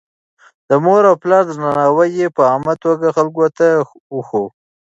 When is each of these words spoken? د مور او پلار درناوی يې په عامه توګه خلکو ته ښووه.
د 0.69 0.71
مور 0.83 1.03
او 1.09 1.15
پلار 1.23 1.43
درناوی 1.47 2.09
يې 2.19 2.27
په 2.35 2.41
عامه 2.51 2.73
توګه 2.83 3.15
خلکو 3.17 3.45
ته 3.57 3.67
ښووه. 4.27 4.49